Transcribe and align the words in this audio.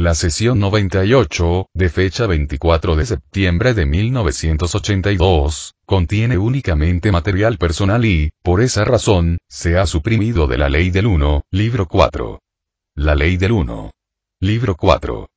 La 0.00 0.14
sesión 0.14 0.58
98, 0.60 1.68
de 1.74 1.90
fecha 1.90 2.26
24 2.26 2.96
de 2.96 3.04
septiembre 3.04 3.74
de 3.74 3.84
1982, 3.84 5.74
contiene 5.84 6.38
únicamente 6.38 7.12
material 7.12 7.58
personal 7.58 8.06
y, 8.06 8.30
por 8.42 8.62
esa 8.62 8.86
razón, 8.86 9.36
se 9.46 9.76
ha 9.76 9.84
suprimido 9.84 10.46
de 10.46 10.56
la 10.56 10.70
Ley 10.70 10.88
del 10.88 11.06
1, 11.06 11.42
libro 11.50 11.86
4. 11.86 12.40
La 12.96 13.14
Ley 13.14 13.36
del 13.36 13.52
1. 13.52 13.90
Libro 14.40 14.74
4. 14.74 15.28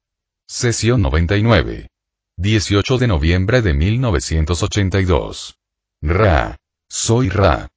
Sesión 0.47 1.01
99. 1.01 1.89
18 2.37 2.97
de 2.99 3.07
noviembre 3.07 3.61
de 3.61 3.73
1982. 3.73 5.57
Ra. 6.01 6.55
Soy 6.87 7.27
Ra. 7.27 7.67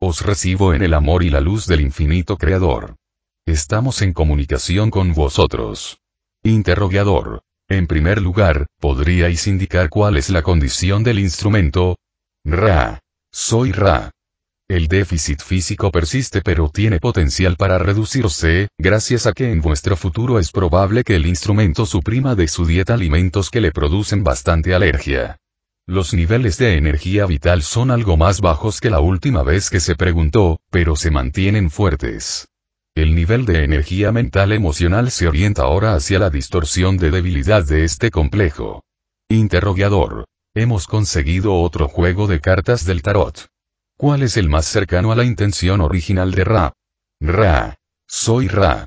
Os 0.00 0.20
recibo 0.20 0.72
en 0.72 0.84
el 0.84 0.94
amor 0.94 1.24
y 1.24 1.30
la 1.30 1.40
luz 1.40 1.66
del 1.66 1.80
infinito 1.80 2.36
Creador. 2.36 2.94
Estamos 3.44 4.02
en 4.02 4.12
comunicación 4.12 4.92
con 4.92 5.14
vosotros. 5.14 5.98
Interrogador. 6.44 7.42
En 7.68 7.86
primer 7.86 8.22
lugar, 8.22 8.66
¿podríais 8.80 9.46
indicar 9.46 9.90
cuál 9.90 10.16
es 10.16 10.30
la 10.30 10.42
condición 10.42 11.02
del 11.02 11.18
instrumento? 11.18 11.98
Ra. 12.44 13.00
Soy 13.30 13.72
Ra. 13.72 14.12
El 14.68 14.86
déficit 14.86 15.40
físico 15.40 15.90
persiste 15.90 16.40
pero 16.42 16.68
tiene 16.68 17.00
potencial 17.00 17.56
para 17.56 17.78
reducirse, 17.78 18.68
gracias 18.78 19.26
a 19.26 19.32
que 19.32 19.50
en 19.50 19.60
vuestro 19.60 19.96
futuro 19.96 20.38
es 20.38 20.52
probable 20.52 21.04
que 21.04 21.16
el 21.16 21.26
instrumento 21.26 21.86
suprima 21.86 22.34
de 22.34 22.48
su 22.48 22.66
dieta 22.66 22.94
alimentos 22.94 23.50
que 23.50 23.60
le 23.60 23.72
producen 23.72 24.24
bastante 24.24 24.74
alergia. 24.74 25.38
Los 25.86 26.14
niveles 26.14 26.58
de 26.58 26.76
energía 26.76 27.26
vital 27.26 27.62
son 27.62 27.90
algo 27.90 28.16
más 28.16 28.40
bajos 28.40 28.80
que 28.80 28.90
la 28.90 29.00
última 29.00 29.42
vez 29.42 29.70
que 29.70 29.80
se 29.80 29.96
preguntó, 29.96 30.60
pero 30.70 30.96
se 30.96 31.10
mantienen 31.10 31.70
fuertes. 31.70 32.48
El 33.28 33.40
nivel 33.40 33.54
de 33.54 33.64
energía 33.64 34.10
mental 34.10 34.52
emocional 34.52 35.10
se 35.10 35.28
orienta 35.28 35.60
ahora 35.60 35.94
hacia 35.94 36.18
la 36.18 36.30
distorsión 36.30 36.96
de 36.96 37.10
debilidad 37.10 37.62
de 37.62 37.84
este 37.84 38.10
complejo. 38.10 38.84
Interrogador. 39.28 40.24
Hemos 40.54 40.86
conseguido 40.86 41.60
otro 41.60 41.88
juego 41.88 42.26
de 42.26 42.40
cartas 42.40 42.86
del 42.86 43.02
tarot. 43.02 43.48
¿Cuál 43.98 44.22
es 44.22 44.38
el 44.38 44.48
más 44.48 44.64
cercano 44.64 45.12
a 45.12 45.14
la 45.14 45.24
intención 45.24 45.82
original 45.82 46.30
de 46.30 46.44
Ra? 46.44 46.72
Ra. 47.20 47.76
Soy 48.06 48.48
Ra. 48.48 48.86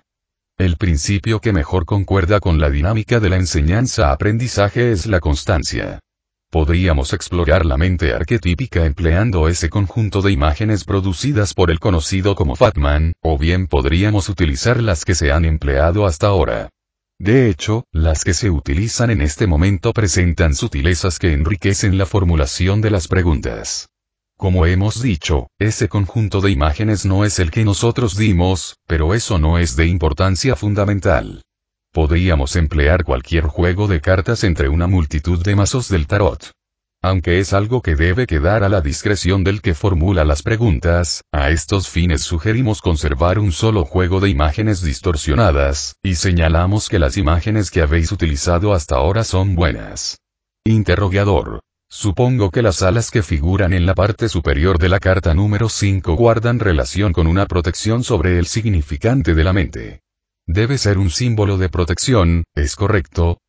El 0.58 0.78
principio 0.78 1.40
que 1.40 1.54
mejor 1.54 1.86
concuerda 1.86 2.40
con 2.40 2.60
la 2.60 2.72
dinámica 2.72 3.20
de 3.20 3.30
la 3.30 3.36
enseñanza-aprendizaje 3.36 4.92
es 4.92 5.06
la 5.06 5.20
constancia. 5.20 6.00
Podríamos 6.52 7.14
explorar 7.14 7.66
la 7.66 7.78
mente 7.78 8.14
arquetípica 8.14 8.86
empleando 8.86 9.48
ese 9.48 9.70
conjunto 9.70 10.22
de 10.22 10.34
imágenes 10.34 10.84
producidas 10.84 11.54
por 11.54 11.72
el 11.72 11.80
conocido 11.80 12.36
como 12.36 12.58
Fatman, 12.58 13.14
o 13.22 13.38
bien 13.38 13.68
podríamos 13.68 14.28
utilizar 14.28 14.84
las 14.84 15.06
que 15.06 15.16
se 15.16 15.32
han 15.32 15.46
empleado 15.46 16.06
hasta 16.06 16.28
ahora. 16.28 16.70
De 17.18 17.50
hecho, 17.50 17.86
las 17.94 18.26
que 18.26 18.34
se 18.34 18.50
utilizan 18.50 19.12
en 19.12 19.22
este 19.22 19.48
momento 19.48 19.94
presentan 19.94 20.54
sutilezas 20.54 21.20
que 21.20 21.32
enriquecen 21.32 21.98
la 21.98 22.06
formulación 22.06 22.82
de 22.82 22.92
las 22.92 23.08
preguntas. 23.08 23.88
Como 24.36 24.66
hemos 24.66 25.02
dicho, 25.02 25.48
ese 25.58 25.88
conjunto 25.88 26.42
de 26.42 26.52
imágenes 26.52 27.06
no 27.06 27.24
es 27.24 27.40
el 27.40 27.50
que 27.50 27.64
nosotros 27.64 28.18
dimos, 28.18 28.76
pero 28.88 29.14
eso 29.14 29.40
no 29.40 29.58
es 29.58 29.78
de 29.78 29.86
importancia 29.86 30.58
fundamental. 30.58 31.44
Podríamos 31.94 32.56
emplear 32.56 33.04
cualquier 33.04 33.44
juego 33.44 33.90
de 33.90 34.00
cartas 34.00 34.46
entre 34.46 34.70
una 34.70 34.88
multitud 34.88 35.44
de 35.44 35.58
mazos 35.58 35.90
del 35.90 36.08
tarot. 36.08 36.52
Aunque 37.04 37.40
es 37.40 37.52
algo 37.52 37.82
que 37.82 37.98
debe 37.98 38.28
quedar 38.28 38.64
a 38.64 38.70
la 38.70 38.80
discreción 38.80 39.44
del 39.44 39.62
que 39.62 39.74
formula 39.74 40.24
las 40.24 40.42
preguntas, 40.42 41.24
a 41.34 41.50
estos 41.50 41.90
fines 41.90 42.22
sugerimos 42.22 42.80
conservar 42.80 43.40
un 43.40 43.52
solo 43.52 43.84
juego 43.84 44.22
de 44.22 44.30
imágenes 44.30 44.82
distorsionadas, 44.82 45.98
y 46.02 46.16
señalamos 46.16 46.88
que 46.88 46.98
las 46.98 47.18
imágenes 47.18 47.72
que 47.72 47.82
habéis 47.82 48.14
utilizado 48.14 48.72
hasta 48.72 48.96
ahora 48.96 49.26
son 49.26 49.56
buenas. 49.56 50.18
Interrogador. 50.64 51.60
Supongo 51.90 52.52
que 52.52 52.62
las 52.62 52.84
alas 52.84 53.12
que 53.12 53.22
figuran 53.22 53.74
en 53.74 53.86
la 53.86 53.96
parte 53.96 54.30
superior 54.30 54.80
de 54.80 54.88
la 54.88 55.00
carta 55.00 55.34
número 55.34 55.68
5 55.68 56.16
guardan 56.16 56.60
relación 56.60 57.12
con 57.12 57.28
una 57.28 57.48
protección 57.48 58.06
sobre 58.06 58.40
el 58.40 58.46
significante 58.46 59.36
de 59.36 59.44
la 59.44 59.52
mente. 59.52 60.02
Debe 60.54 60.78
ser 60.78 60.98
un 60.98 61.10
símbolo 61.10 61.58
de 61.58 61.70
protección, 61.70 62.44
¿es 62.56 62.76
correcto? 62.76 63.40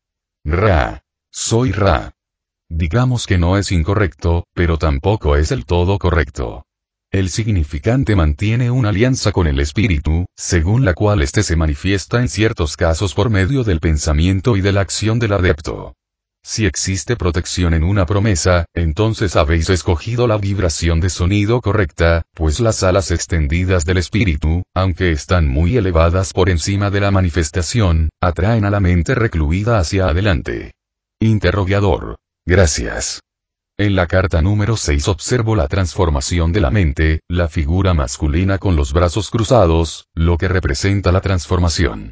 Ra. 0.45 1.03
Soy 1.33 1.73
Ra. 1.73 2.13
Digamos 2.69 3.27
que 3.27 3.37
no 3.37 3.57
es 3.57 3.73
incorrecto, 3.73 4.45
pero 4.53 4.77
tampoco 4.77 5.35
es 5.35 5.51
el 5.51 5.65
todo 5.65 5.99
correcto. 5.99 6.65
El 7.11 7.29
significante 7.29 8.15
mantiene 8.15 8.71
una 8.71 8.87
alianza 8.87 9.33
con 9.33 9.47
el 9.47 9.59
espíritu, 9.59 10.27
según 10.37 10.85
la 10.85 10.93
cual 10.93 11.21
éste 11.21 11.43
se 11.43 11.57
manifiesta 11.57 12.21
en 12.21 12.29
ciertos 12.29 12.77
casos 12.77 13.13
por 13.13 13.29
medio 13.29 13.65
del 13.65 13.81
pensamiento 13.81 14.55
y 14.55 14.61
de 14.61 14.71
la 14.71 14.79
acción 14.79 15.19
del 15.19 15.33
adepto. 15.33 15.95
Si 16.45 16.65
existe 16.65 17.15
protección 17.15 17.73
en 17.73 17.83
una 17.83 18.05
promesa, 18.05 18.65
entonces 18.73 19.37
habéis 19.37 19.69
escogido 19.69 20.27
la 20.27 20.37
vibración 20.37 20.99
de 20.99 21.09
sonido 21.09 21.61
correcta, 21.61 22.23
pues 22.33 22.59
las 22.59 22.83
alas 22.83 23.11
extendidas 23.11 23.85
del 23.85 23.97
espíritu, 23.97 24.63
aunque 24.75 25.11
están 25.11 25.47
muy 25.47 25.77
elevadas 25.77 26.33
por 26.33 26.49
encima 26.49 26.89
de 26.89 26.99
la 26.99 27.11
manifestación, 27.11 28.09
atraen 28.21 28.65
a 28.65 28.69
la 28.69 28.81
mente 28.81 29.15
recluida 29.15 29.79
hacia 29.79 30.07
adelante. 30.07 30.73
Interrogador. 31.21 32.17
Gracias. 32.45 33.21
En 33.77 33.95
la 33.95 34.07
carta 34.07 34.41
número 34.41 34.75
6 34.75 35.07
observo 35.07 35.55
la 35.55 35.69
transformación 35.69 36.51
de 36.51 36.59
la 36.59 36.71
mente, 36.71 37.21
la 37.29 37.47
figura 37.47 37.93
masculina 37.93 38.57
con 38.57 38.75
los 38.75 38.91
brazos 38.91 39.29
cruzados, 39.29 40.07
lo 40.13 40.37
que 40.37 40.49
representa 40.49 41.13
la 41.13 41.21
transformación. 41.21 42.11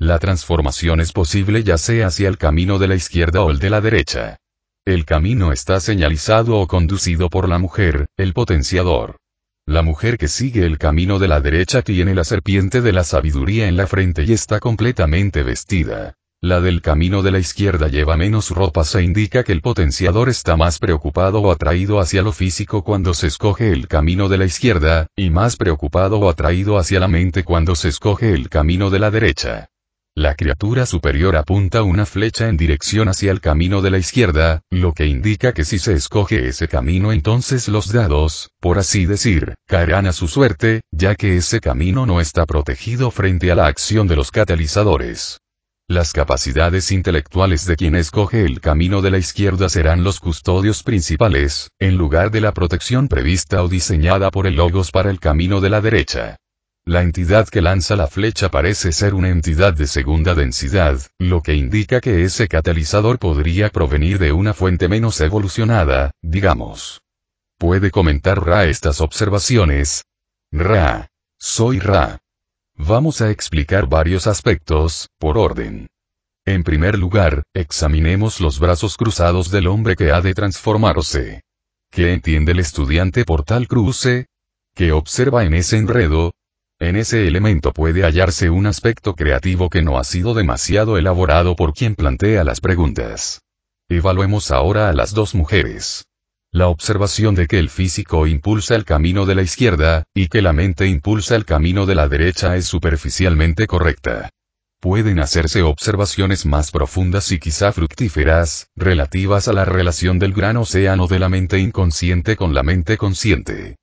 La 0.00 0.20
transformación 0.20 1.00
es 1.00 1.10
posible 1.10 1.64
ya 1.64 1.76
sea 1.76 2.06
hacia 2.06 2.28
el 2.28 2.38
camino 2.38 2.78
de 2.78 2.86
la 2.86 2.94
izquierda 2.94 3.42
o 3.42 3.50
el 3.50 3.58
de 3.58 3.68
la 3.68 3.80
derecha. 3.80 4.38
El 4.86 5.04
camino 5.04 5.50
está 5.50 5.80
señalizado 5.80 6.60
o 6.60 6.68
conducido 6.68 7.28
por 7.28 7.48
la 7.48 7.58
mujer, 7.58 8.06
el 8.16 8.32
potenciador. 8.32 9.16
La 9.66 9.82
mujer 9.82 10.16
que 10.16 10.28
sigue 10.28 10.64
el 10.64 10.78
camino 10.78 11.18
de 11.18 11.26
la 11.26 11.40
derecha 11.40 11.82
tiene 11.82 12.14
la 12.14 12.22
serpiente 12.22 12.80
de 12.80 12.92
la 12.92 13.02
sabiduría 13.02 13.66
en 13.66 13.76
la 13.76 13.88
frente 13.88 14.22
y 14.22 14.32
está 14.32 14.60
completamente 14.60 15.42
vestida. 15.42 16.14
La 16.40 16.60
del 16.60 16.80
camino 16.80 17.22
de 17.22 17.32
la 17.32 17.40
izquierda 17.40 17.88
lleva 17.88 18.16
menos 18.16 18.50
ropas 18.50 18.94
e 18.94 19.02
indica 19.02 19.42
que 19.42 19.50
el 19.50 19.62
potenciador 19.62 20.28
está 20.28 20.56
más 20.56 20.78
preocupado 20.78 21.40
o 21.40 21.50
atraído 21.50 21.98
hacia 21.98 22.22
lo 22.22 22.30
físico 22.30 22.84
cuando 22.84 23.14
se 23.14 23.26
escoge 23.26 23.72
el 23.72 23.88
camino 23.88 24.28
de 24.28 24.38
la 24.38 24.44
izquierda, 24.44 25.08
y 25.16 25.30
más 25.30 25.56
preocupado 25.56 26.20
o 26.20 26.30
atraído 26.30 26.78
hacia 26.78 27.00
la 27.00 27.08
mente 27.08 27.42
cuando 27.42 27.74
se 27.74 27.88
escoge 27.88 28.32
el 28.32 28.48
camino 28.48 28.90
de 28.90 29.00
la 29.00 29.10
derecha. 29.10 29.70
La 30.18 30.34
criatura 30.34 30.84
superior 30.84 31.36
apunta 31.36 31.84
una 31.84 32.04
flecha 32.04 32.48
en 32.48 32.56
dirección 32.56 33.06
hacia 33.06 33.30
el 33.30 33.40
camino 33.40 33.82
de 33.82 33.92
la 33.92 33.98
izquierda, 33.98 34.62
lo 34.68 34.92
que 34.92 35.06
indica 35.06 35.52
que 35.52 35.64
si 35.64 35.78
se 35.78 35.92
escoge 35.92 36.48
ese 36.48 36.66
camino 36.66 37.12
entonces 37.12 37.68
los 37.68 37.92
dados, 37.92 38.50
por 38.58 38.80
así 38.80 39.06
decir, 39.06 39.54
caerán 39.68 40.08
a 40.08 40.12
su 40.12 40.26
suerte, 40.26 40.80
ya 40.90 41.14
que 41.14 41.36
ese 41.36 41.60
camino 41.60 42.04
no 42.04 42.20
está 42.20 42.46
protegido 42.46 43.12
frente 43.12 43.52
a 43.52 43.54
la 43.54 43.68
acción 43.68 44.08
de 44.08 44.16
los 44.16 44.32
catalizadores. 44.32 45.38
Las 45.86 46.12
capacidades 46.12 46.90
intelectuales 46.90 47.64
de 47.64 47.76
quien 47.76 47.94
escoge 47.94 48.44
el 48.44 48.60
camino 48.60 49.02
de 49.02 49.12
la 49.12 49.18
izquierda 49.18 49.68
serán 49.68 50.02
los 50.02 50.18
custodios 50.18 50.82
principales, 50.82 51.70
en 51.78 51.96
lugar 51.96 52.32
de 52.32 52.40
la 52.40 52.50
protección 52.50 53.06
prevista 53.06 53.62
o 53.62 53.68
diseñada 53.68 54.32
por 54.32 54.48
el 54.48 54.56
Logos 54.56 54.90
para 54.90 55.10
el 55.10 55.20
camino 55.20 55.60
de 55.60 55.70
la 55.70 55.80
derecha. 55.80 56.38
La 56.88 57.02
entidad 57.02 57.46
que 57.46 57.60
lanza 57.60 57.96
la 57.96 58.06
flecha 58.06 58.50
parece 58.50 58.92
ser 58.92 59.12
una 59.12 59.28
entidad 59.28 59.74
de 59.74 59.86
segunda 59.86 60.34
densidad, 60.34 60.98
lo 61.18 61.42
que 61.42 61.54
indica 61.54 62.00
que 62.00 62.24
ese 62.24 62.48
catalizador 62.48 63.18
podría 63.18 63.68
provenir 63.68 64.18
de 64.18 64.32
una 64.32 64.54
fuente 64.54 64.88
menos 64.88 65.20
evolucionada, 65.20 66.12
digamos. 66.22 67.02
¿Puede 67.58 67.90
comentar 67.90 68.42
Ra 68.42 68.64
estas 68.64 69.02
observaciones? 69.02 70.06
Ra. 70.50 71.08
Soy 71.38 71.78
Ra. 71.78 72.20
Vamos 72.74 73.20
a 73.20 73.30
explicar 73.30 73.86
varios 73.86 74.26
aspectos, 74.26 75.10
por 75.18 75.36
orden. 75.36 75.88
En 76.46 76.64
primer 76.64 76.98
lugar, 76.98 77.42
examinemos 77.52 78.40
los 78.40 78.58
brazos 78.58 78.96
cruzados 78.96 79.50
del 79.50 79.66
hombre 79.66 79.94
que 79.94 80.10
ha 80.10 80.22
de 80.22 80.32
transformarse. 80.32 81.42
¿Qué 81.90 82.14
entiende 82.14 82.52
el 82.52 82.60
estudiante 82.60 83.26
por 83.26 83.44
tal 83.44 83.68
cruce? 83.68 84.28
¿Qué 84.74 84.92
observa 84.92 85.44
en 85.44 85.52
ese 85.52 85.76
enredo? 85.76 86.32
En 86.80 86.94
ese 86.94 87.26
elemento 87.26 87.72
puede 87.72 88.04
hallarse 88.04 88.50
un 88.50 88.66
aspecto 88.66 89.14
creativo 89.14 89.68
que 89.68 89.82
no 89.82 89.98
ha 89.98 90.04
sido 90.04 90.32
demasiado 90.32 90.96
elaborado 90.96 91.56
por 91.56 91.74
quien 91.74 91.96
plantea 91.96 92.44
las 92.44 92.60
preguntas. 92.60 93.42
Evaluemos 93.88 94.52
ahora 94.52 94.88
a 94.88 94.92
las 94.92 95.12
dos 95.12 95.34
mujeres. 95.34 96.04
La 96.52 96.68
observación 96.68 97.34
de 97.34 97.48
que 97.48 97.58
el 97.58 97.68
físico 97.68 98.28
impulsa 98.28 98.76
el 98.76 98.84
camino 98.84 99.26
de 99.26 99.34
la 99.34 99.42
izquierda, 99.42 100.04
y 100.14 100.28
que 100.28 100.40
la 100.40 100.52
mente 100.52 100.86
impulsa 100.86 101.34
el 101.34 101.44
camino 101.44 101.84
de 101.84 101.96
la 101.96 102.08
derecha 102.08 102.54
es 102.54 102.66
superficialmente 102.66 103.66
correcta. 103.66 104.30
Pueden 104.80 105.18
hacerse 105.18 105.62
observaciones 105.62 106.46
más 106.46 106.70
profundas 106.70 107.32
y 107.32 107.40
quizá 107.40 107.72
fructíferas, 107.72 108.68
relativas 108.76 109.48
a 109.48 109.52
la 109.52 109.64
relación 109.64 110.20
del 110.20 110.32
gran 110.32 110.56
océano 110.56 111.08
de 111.08 111.18
la 111.18 111.28
mente 111.28 111.58
inconsciente 111.58 112.36
con 112.36 112.54
la 112.54 112.62
mente 112.62 112.96
consciente. 112.96 113.76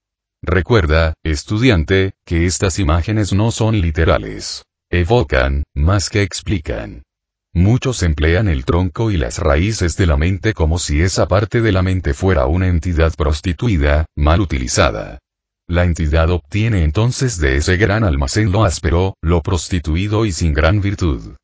Recuerda, 0.47 1.15
estudiante, 1.23 2.13
que 2.23 2.45
estas 2.45 2.77
imágenes 2.77 3.33
no 3.33 3.49
son 3.49 3.81
literales. 3.81 4.63
Evocan, 4.91 5.63
más 5.73 6.11
que 6.11 6.21
explican. 6.21 7.01
Muchos 7.51 8.03
emplean 8.03 8.47
el 8.47 8.63
tronco 8.63 9.09
y 9.09 9.17
las 9.17 9.39
raíces 9.39 9.97
de 9.97 10.05
la 10.05 10.17
mente 10.17 10.53
como 10.53 10.77
si 10.77 11.01
esa 11.01 11.27
parte 11.27 11.61
de 11.61 11.71
la 11.71 11.81
mente 11.81 12.13
fuera 12.13 12.45
una 12.45 12.67
entidad 12.67 13.15
prostituida, 13.15 14.05
mal 14.15 14.39
utilizada. 14.39 15.17
La 15.67 15.83
entidad 15.83 16.29
obtiene 16.29 16.83
entonces 16.83 17.39
de 17.39 17.55
ese 17.55 17.77
gran 17.77 18.03
almacén 18.03 18.51
lo 18.51 18.65
áspero, 18.65 19.15
lo 19.23 19.41
prostituido 19.41 20.27
y 20.27 20.31
sin 20.31 20.53
gran 20.53 20.79
virtud. 20.79 21.37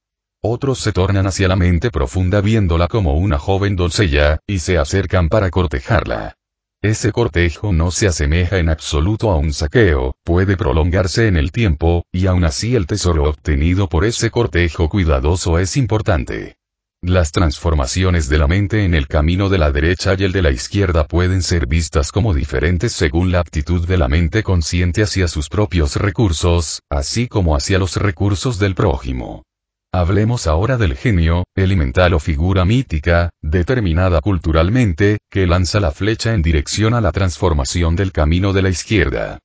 Otros 0.43 0.77
se 0.77 0.91
tornan 0.91 1.25
hacia 1.25 1.47
la 1.47 1.55
mente 1.55 1.89
profunda 1.89 2.39
viéndola 2.39 2.87
como 2.87 3.15
una 3.15 3.39
joven 3.39 3.75
doncella, 3.75 4.37
y 4.45 4.59
se 4.59 4.77
acercan 4.77 5.27
para 5.27 5.49
cortejarla. 5.49 6.35
Ese 6.83 7.11
cortejo 7.11 7.71
no 7.71 7.91
se 7.91 8.07
asemeja 8.07 8.57
en 8.57 8.67
absoluto 8.67 9.29
a 9.29 9.37
un 9.37 9.53
saqueo, 9.53 10.15
puede 10.23 10.57
prolongarse 10.57 11.27
en 11.27 11.37
el 11.37 11.51
tiempo, 11.51 12.05
y 12.11 12.25
aún 12.25 12.43
así 12.43 12.75
el 12.75 12.87
tesoro 12.87 13.25
obtenido 13.25 13.87
por 13.87 14.03
ese 14.03 14.31
cortejo 14.31 14.89
cuidadoso 14.89 15.59
es 15.59 15.77
importante. 15.77 16.55
Las 17.03 17.31
transformaciones 17.31 18.29
de 18.29 18.39
la 18.39 18.47
mente 18.47 18.83
en 18.83 18.95
el 18.95 19.07
camino 19.07 19.47
de 19.47 19.59
la 19.59 19.71
derecha 19.71 20.15
y 20.17 20.23
el 20.23 20.31
de 20.31 20.41
la 20.41 20.49
izquierda 20.49 21.07
pueden 21.07 21.43
ser 21.43 21.67
vistas 21.67 22.11
como 22.11 22.33
diferentes 22.33 22.93
según 22.93 23.31
la 23.31 23.41
aptitud 23.41 23.87
de 23.87 23.97
la 23.97 24.07
mente 24.07 24.41
consciente 24.41 25.03
hacia 25.03 25.27
sus 25.27 25.49
propios 25.49 25.97
recursos, 25.97 26.81
así 26.89 27.27
como 27.27 27.55
hacia 27.55 27.77
los 27.77 27.95
recursos 27.95 28.57
del 28.57 28.73
prójimo. 28.73 29.43
Hablemos 29.93 30.47
ahora 30.47 30.77
del 30.77 30.95
genio, 30.95 31.43
elemental 31.53 32.13
o 32.13 32.19
figura 32.19 32.63
mítica, 32.63 33.31
determinada 33.41 34.21
culturalmente, 34.21 35.17
que 35.29 35.45
lanza 35.45 35.81
la 35.81 35.91
flecha 35.91 36.33
en 36.33 36.41
dirección 36.41 36.93
a 36.93 37.01
la 37.01 37.11
transformación 37.11 37.97
del 37.97 38.13
camino 38.13 38.53
de 38.53 38.61
la 38.61 38.69
izquierda. 38.69 39.39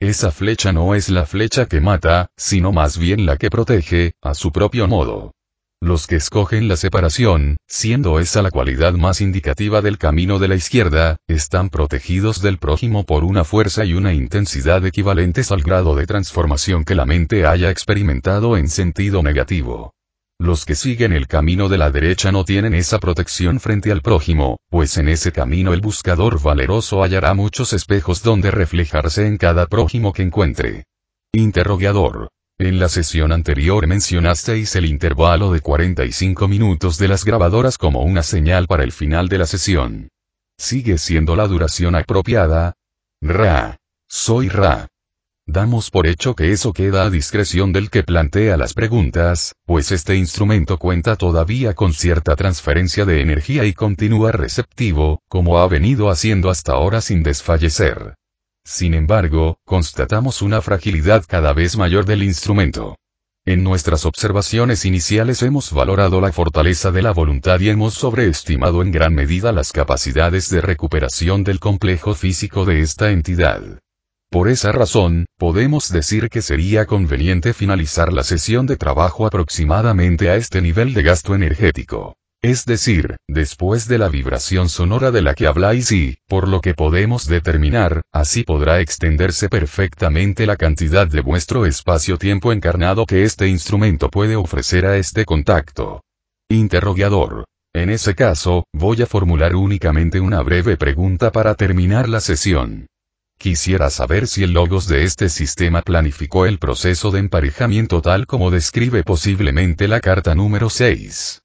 Esa 0.00 0.32
flecha 0.32 0.72
no 0.72 0.96
es 0.96 1.08
la 1.08 1.24
flecha 1.24 1.66
que 1.66 1.80
mata, 1.80 2.26
sino 2.36 2.72
más 2.72 2.98
bien 2.98 3.26
la 3.26 3.36
que 3.36 3.48
protege, 3.48 4.14
a 4.20 4.34
su 4.34 4.50
propio 4.50 4.88
modo. 4.88 5.34
Los 5.82 6.06
que 6.06 6.14
escogen 6.14 6.68
la 6.68 6.76
separación, 6.76 7.56
siendo 7.66 8.20
esa 8.20 8.40
la 8.40 8.52
cualidad 8.52 8.92
más 8.92 9.20
indicativa 9.20 9.82
del 9.82 9.98
camino 9.98 10.38
de 10.38 10.46
la 10.46 10.54
izquierda, 10.54 11.16
están 11.26 11.70
protegidos 11.70 12.40
del 12.40 12.58
prójimo 12.58 13.04
por 13.04 13.24
una 13.24 13.42
fuerza 13.42 13.84
y 13.84 13.94
una 13.94 14.12
intensidad 14.12 14.86
equivalentes 14.86 15.50
al 15.50 15.60
grado 15.62 15.96
de 15.96 16.06
transformación 16.06 16.84
que 16.84 16.94
la 16.94 17.04
mente 17.04 17.46
haya 17.46 17.68
experimentado 17.68 18.56
en 18.56 18.68
sentido 18.68 19.24
negativo. 19.24 19.92
Los 20.38 20.66
que 20.66 20.76
siguen 20.76 21.12
el 21.12 21.26
camino 21.26 21.68
de 21.68 21.78
la 21.78 21.90
derecha 21.90 22.30
no 22.30 22.44
tienen 22.44 22.74
esa 22.74 23.00
protección 23.00 23.58
frente 23.58 23.90
al 23.90 24.02
prójimo, 24.02 24.58
pues 24.70 24.96
en 24.98 25.08
ese 25.08 25.32
camino 25.32 25.72
el 25.72 25.80
buscador 25.80 26.40
valeroso 26.40 27.02
hallará 27.02 27.34
muchos 27.34 27.72
espejos 27.72 28.22
donde 28.22 28.52
reflejarse 28.52 29.26
en 29.26 29.36
cada 29.36 29.66
prójimo 29.66 30.12
que 30.12 30.22
encuentre. 30.22 30.84
Interrogador. 31.32 32.28
En 32.64 32.78
la 32.78 32.88
sesión 32.88 33.32
anterior 33.32 33.88
mencionasteis 33.88 34.76
el 34.76 34.84
intervalo 34.84 35.52
de 35.52 35.58
45 35.58 36.46
minutos 36.46 36.96
de 36.96 37.08
las 37.08 37.24
grabadoras 37.24 37.76
como 37.76 38.02
una 38.02 38.22
señal 38.22 38.68
para 38.68 38.84
el 38.84 38.92
final 38.92 39.28
de 39.28 39.38
la 39.38 39.46
sesión. 39.46 40.10
¿Sigue 40.58 40.96
siendo 40.98 41.34
la 41.34 41.48
duración 41.48 41.96
apropiada? 41.96 42.74
Ra. 43.20 43.78
Soy 44.08 44.48
Ra. 44.48 44.86
Damos 45.44 45.90
por 45.90 46.06
hecho 46.06 46.36
que 46.36 46.52
eso 46.52 46.72
queda 46.72 47.02
a 47.02 47.10
discreción 47.10 47.72
del 47.72 47.90
que 47.90 48.04
plantea 48.04 48.56
las 48.56 48.74
preguntas, 48.74 49.56
pues 49.66 49.90
este 49.90 50.14
instrumento 50.14 50.78
cuenta 50.78 51.16
todavía 51.16 51.74
con 51.74 51.92
cierta 51.92 52.36
transferencia 52.36 53.04
de 53.04 53.22
energía 53.22 53.64
y 53.64 53.72
continúa 53.72 54.30
receptivo, 54.30 55.20
como 55.28 55.58
ha 55.58 55.66
venido 55.66 56.10
haciendo 56.10 56.48
hasta 56.48 56.74
ahora 56.74 57.00
sin 57.00 57.24
desfallecer. 57.24 58.14
Sin 58.64 58.94
embargo, 58.94 59.58
constatamos 59.64 60.40
una 60.40 60.62
fragilidad 60.62 61.24
cada 61.26 61.52
vez 61.52 61.76
mayor 61.76 62.04
del 62.04 62.22
instrumento. 62.22 62.96
En 63.44 63.64
nuestras 63.64 64.06
observaciones 64.06 64.84
iniciales 64.84 65.42
hemos 65.42 65.72
valorado 65.72 66.20
la 66.20 66.32
fortaleza 66.32 66.92
de 66.92 67.02
la 67.02 67.10
voluntad 67.10 67.58
y 67.58 67.70
hemos 67.70 67.94
sobreestimado 67.94 68.82
en 68.82 68.92
gran 68.92 69.14
medida 69.14 69.50
las 69.50 69.72
capacidades 69.72 70.48
de 70.48 70.60
recuperación 70.60 71.42
del 71.42 71.58
complejo 71.58 72.14
físico 72.14 72.64
de 72.64 72.80
esta 72.80 73.10
entidad. 73.10 73.80
Por 74.30 74.48
esa 74.48 74.70
razón, 74.70 75.26
podemos 75.38 75.90
decir 75.90 76.30
que 76.30 76.40
sería 76.40 76.86
conveniente 76.86 77.52
finalizar 77.52 78.12
la 78.12 78.22
sesión 78.22 78.66
de 78.66 78.76
trabajo 78.76 79.26
aproximadamente 79.26 80.30
a 80.30 80.36
este 80.36 80.62
nivel 80.62 80.94
de 80.94 81.02
gasto 81.02 81.34
energético. 81.34 82.14
Es 82.44 82.64
decir, 82.64 83.18
después 83.28 83.86
de 83.86 83.98
la 83.98 84.08
vibración 84.08 84.68
sonora 84.68 85.12
de 85.12 85.22
la 85.22 85.34
que 85.34 85.46
habláis 85.46 85.92
y, 85.92 86.18
por 86.26 86.48
lo 86.48 86.60
que 86.60 86.74
podemos 86.74 87.28
determinar, 87.28 88.02
así 88.12 88.42
podrá 88.42 88.80
extenderse 88.80 89.48
perfectamente 89.48 90.44
la 90.44 90.56
cantidad 90.56 91.06
de 91.06 91.20
vuestro 91.20 91.66
espacio-tiempo 91.66 92.52
encarnado 92.52 93.06
que 93.06 93.22
este 93.22 93.46
instrumento 93.46 94.10
puede 94.10 94.34
ofrecer 94.34 94.86
a 94.86 94.96
este 94.96 95.24
contacto. 95.24 96.02
Interrogador. 96.50 97.44
En 97.72 97.90
ese 97.90 98.16
caso, 98.16 98.64
voy 98.72 99.02
a 99.02 99.06
formular 99.06 99.54
únicamente 99.54 100.18
una 100.18 100.42
breve 100.42 100.76
pregunta 100.76 101.30
para 101.30 101.54
terminar 101.54 102.08
la 102.08 102.20
sesión. 102.20 102.88
Quisiera 103.38 103.88
saber 103.88 104.26
si 104.26 104.42
el 104.42 104.52
logos 104.52 104.88
de 104.88 105.04
este 105.04 105.28
sistema 105.28 105.82
planificó 105.82 106.46
el 106.46 106.58
proceso 106.58 107.12
de 107.12 107.20
emparejamiento 107.20 108.02
tal 108.02 108.26
como 108.26 108.50
describe 108.50 109.04
posiblemente 109.04 109.86
la 109.86 110.00
carta 110.00 110.34
número 110.34 110.70
6. 110.70 111.41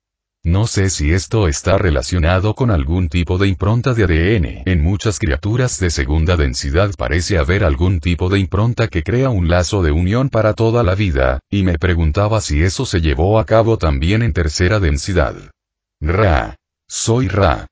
No 0.47 0.65
sé 0.65 0.89
si 0.89 1.11
esto 1.11 1.49
está 1.49 1.77
relacionado 1.77 2.55
con 2.55 2.71
algún 2.71 3.09
tipo 3.09 3.37
de 3.37 3.49
impronta 3.49 3.93
de 3.93 4.05
ADN. 4.05 4.63
En 4.65 4.81
muchas 4.81 5.19
criaturas 5.19 5.77
de 5.77 5.89
segunda 5.89 6.37
densidad 6.37 6.91
parece 6.97 7.37
haber 7.37 7.65
algún 7.65 7.99
tipo 7.99 8.29
de 8.29 8.39
impronta 8.39 8.87
que 8.87 9.03
crea 9.03 9.29
un 9.29 9.49
lazo 9.49 9.83
de 9.83 9.91
unión 9.91 10.29
para 10.29 10.53
toda 10.53 10.83
la 10.83 10.95
vida, 10.95 11.39
y 11.49 11.63
me 11.63 11.77
preguntaba 11.77 12.39
si 12.39 12.63
eso 12.63 12.85
se 12.85 13.01
llevó 13.01 13.39
a 13.39 13.45
cabo 13.45 13.77
también 13.77 14.21
en 14.21 14.31
tercera 14.31 14.79
densidad. 14.79 15.35
Ra. 15.99 16.55
Soy 16.87 17.27
Ra. 17.27 17.67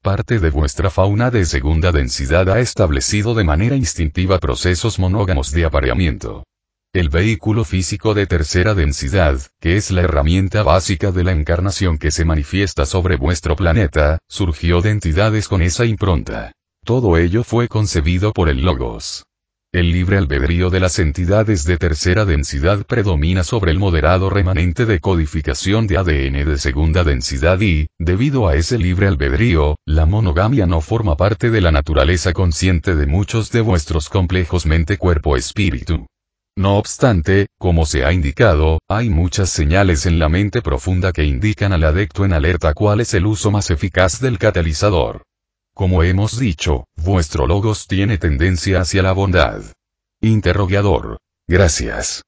Parte 0.00 0.38
de 0.38 0.50
vuestra 0.50 0.90
fauna 0.90 1.32
de 1.32 1.44
segunda 1.44 1.90
densidad 1.90 2.48
ha 2.50 2.60
establecido 2.60 3.34
de 3.34 3.42
manera 3.42 3.74
instintiva 3.74 4.38
procesos 4.38 5.00
monógamos 5.00 5.50
de 5.50 5.64
apareamiento. 5.64 6.44
El 6.94 7.08
vehículo 7.08 7.64
físico 7.64 8.12
de 8.12 8.26
tercera 8.26 8.74
densidad, 8.74 9.40
que 9.60 9.78
es 9.78 9.90
la 9.90 10.02
herramienta 10.02 10.62
básica 10.62 11.10
de 11.10 11.24
la 11.24 11.32
encarnación 11.32 11.96
que 11.96 12.10
se 12.10 12.26
manifiesta 12.26 12.84
sobre 12.84 13.16
vuestro 13.16 13.56
planeta, 13.56 14.18
surgió 14.28 14.82
de 14.82 14.90
entidades 14.90 15.48
con 15.48 15.62
esa 15.62 15.86
impronta. 15.86 16.52
Todo 16.84 17.16
ello 17.16 17.44
fue 17.44 17.66
concebido 17.66 18.34
por 18.34 18.50
el 18.50 18.60
Logos. 18.60 19.24
El 19.72 19.90
libre 19.90 20.18
albedrío 20.18 20.68
de 20.68 20.80
las 20.80 20.98
entidades 20.98 21.64
de 21.64 21.78
tercera 21.78 22.26
densidad 22.26 22.84
predomina 22.84 23.42
sobre 23.42 23.70
el 23.70 23.78
moderado 23.78 24.28
remanente 24.28 24.84
de 24.84 25.00
codificación 25.00 25.86
de 25.86 25.96
ADN 25.96 26.44
de 26.46 26.58
segunda 26.58 27.04
densidad 27.04 27.58
y, 27.62 27.86
debido 27.98 28.48
a 28.48 28.54
ese 28.54 28.76
libre 28.76 29.06
albedrío, 29.06 29.76
la 29.86 30.04
monogamia 30.04 30.66
no 30.66 30.82
forma 30.82 31.16
parte 31.16 31.48
de 31.50 31.62
la 31.62 31.72
naturaleza 31.72 32.34
consciente 32.34 32.96
de 32.96 33.06
muchos 33.06 33.50
de 33.50 33.62
vuestros 33.62 34.10
complejos 34.10 34.66
mente-cuerpo-espíritu. 34.66 36.06
No 36.56 36.76
obstante, 36.76 37.46
como 37.58 37.86
se 37.86 38.04
ha 38.04 38.12
indicado, 38.12 38.78
hay 38.86 39.08
muchas 39.08 39.48
señales 39.48 40.04
en 40.04 40.18
la 40.18 40.28
mente 40.28 40.60
profunda 40.60 41.12
que 41.12 41.24
indican 41.24 41.72
al 41.72 41.84
adecto 41.84 42.26
en 42.26 42.34
alerta 42.34 42.74
cuál 42.74 43.00
es 43.00 43.14
el 43.14 43.26
uso 43.26 43.50
más 43.50 43.70
eficaz 43.70 44.20
del 44.20 44.38
catalizador. 44.38 45.22
Como 45.74 46.02
hemos 46.02 46.38
dicho, 46.38 46.84
vuestro 46.96 47.46
logos 47.46 47.86
tiene 47.86 48.18
tendencia 48.18 48.82
hacia 48.82 49.02
la 49.02 49.12
bondad. 49.12 49.62
Interrogador. 50.20 51.18
Gracias. 51.48 52.22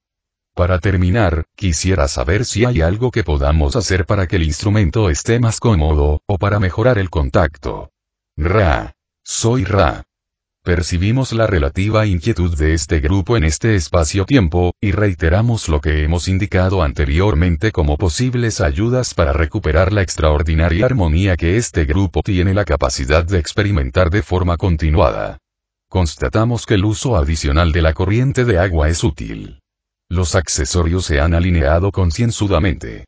Para 0.55 0.79
terminar, 0.79 1.45
quisiera 1.55 2.07
saber 2.07 2.45
si 2.45 2.65
hay 2.65 2.81
algo 2.81 3.11
que 3.11 3.23
podamos 3.23 3.75
hacer 3.75 4.05
para 4.05 4.25
que 4.25 4.37
el 4.37 4.43
instrumento 4.43 5.09
esté 5.09 5.39
más 5.39 5.59
cómodo, 5.59 6.21
o 6.25 6.37
para 6.39 6.59
mejorar 6.59 6.97
el 6.97 7.11
contacto. 7.11 7.91
Ra. 8.37 8.93
Soy 9.23 9.65
Ra. 9.65 10.03
Percibimos 10.65 11.31
la 11.31 11.45
relativa 11.45 12.07
inquietud 12.07 12.57
de 12.57 12.73
este 12.73 12.99
grupo 12.99 13.37
en 13.37 13.43
este 13.43 13.75
espacio-tiempo, 13.75 14.73
y 14.81 14.93
reiteramos 14.93 15.69
lo 15.69 15.79
que 15.79 16.03
hemos 16.03 16.27
indicado 16.27 16.81
anteriormente 16.81 17.71
como 17.71 17.97
posibles 17.97 18.61
ayudas 18.61 19.13
para 19.13 19.31
recuperar 19.31 19.93
la 19.93 20.01
extraordinaria 20.01 20.87
armonía 20.87 21.37
que 21.37 21.57
este 21.57 21.85
grupo 21.85 22.23
tiene 22.23 22.55
la 22.55 22.65
capacidad 22.65 23.23
de 23.23 23.37
experimentar 23.37 24.09
de 24.09 24.23
forma 24.23 24.57
continuada. 24.57 25.37
Constatamos 25.87 26.65
que 26.65 26.73
el 26.73 26.85
uso 26.85 27.15
adicional 27.15 27.71
de 27.71 27.83
la 27.83 27.93
corriente 27.93 28.43
de 28.43 28.57
agua 28.57 28.89
es 28.89 29.03
útil. 29.03 29.59
Los 30.09 30.33
accesorios 30.33 31.05
se 31.05 31.19
han 31.19 31.35
alineado 31.35 31.91
concienzudamente. 31.91 33.05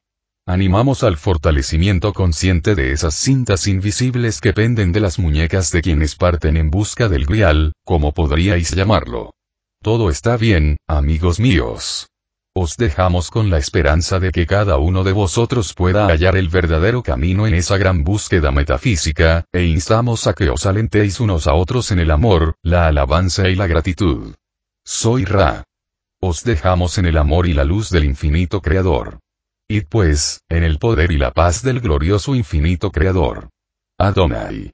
Animamos 0.50 1.04
al 1.04 1.18
fortalecimiento 1.18 2.13
consciente 2.13 2.74
de 2.74 2.94
esas 2.94 3.16
cintas 3.16 3.68
invisibles 3.68 4.39
que 4.39 4.54
penden 4.54 4.94
de 4.94 5.01
las 5.01 5.20
muñecas 5.20 5.74
de 5.74 5.82
quienes 5.82 6.16
parten 6.16 6.56
en 6.56 6.70
busca 6.70 7.10
del 7.10 7.25
grial, 7.25 7.74
como 7.84 8.13
podríais 8.13 8.74
llamarlo. 8.74 9.34
Todo 9.84 10.10
está 10.10 10.38
bien, 10.38 10.77
amigos 10.88 11.42
míos. 11.42 12.08
Os 12.56 12.77
dejamos 12.77 13.30
con 13.30 13.50
la 13.50 13.58
esperanza 13.58 14.22
de 14.22 14.32
que 14.32 14.46
cada 14.46 14.77
uno 14.77 15.04
de 15.04 15.12
vosotros 15.12 15.74
pueda 15.74 16.08
hallar 16.08 16.38
el 16.38 16.48
verdadero 16.48 17.04
camino 17.04 17.46
en 17.46 17.54
esa 17.54 17.77
gran 17.77 18.06
búsqueda 18.06 18.50
metafísica, 18.50 19.44
e 19.51 19.66
instamos 19.66 20.27
a 20.27 20.34
que 20.34 20.50
os 20.50 20.66
alentéis 20.66 21.20
unos 21.20 21.48
a 21.48 21.56
otros 21.56 21.92
en 21.92 22.00
el 22.00 22.10
amor, 22.10 22.56
la 22.63 22.88
alabanza 22.88 23.50
y 23.50 23.56
la 23.56 23.68
gratitud. 23.68 24.34
Soy 24.86 25.25
Ra. 25.25 25.66
Os 26.22 26.46
dejamos 26.46 26.98
en 27.00 27.06
el 27.06 27.18
amor 27.18 27.48
y 27.48 27.54
la 27.54 27.66
luz 27.66 27.89
del 27.89 28.06
infinito 28.06 28.62
Creador. 28.62 29.20
Id 29.70 29.84
pues, 29.90 30.40
en 30.48 30.64
el 30.64 30.80
poder 30.80 31.12
y 31.12 31.18
la 31.18 31.32
paz 31.32 31.62
del 31.62 31.82
glorioso 31.82 32.36
infinito 32.36 32.90
Creador. 32.90 33.50
Adonai. 34.00 34.72